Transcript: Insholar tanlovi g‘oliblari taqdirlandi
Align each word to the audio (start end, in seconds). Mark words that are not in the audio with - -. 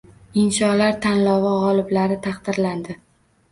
Insholar 0.43 0.97
tanlovi 1.03 1.53
g‘oliblari 1.59 2.19
taqdirlandi 2.27 3.01